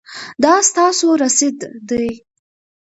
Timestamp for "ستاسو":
0.69-1.07